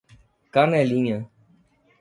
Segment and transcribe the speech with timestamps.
[0.53, 1.29] Canelinha